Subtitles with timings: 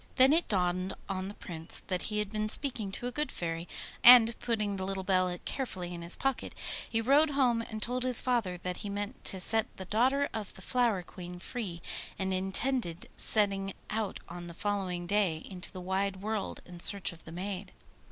[0.15, 3.67] Then it dawned on the Prince that he had been speaking to a good fairy,
[4.03, 6.55] and putting the little bell carefully in his pocket,
[6.89, 10.55] he rode home and told his father that he meant to set the daughter of
[10.55, 11.83] the Flower Queen free,
[12.17, 17.23] and intended setting out on the following day into the wide world in search of
[17.25, 17.71] the maid.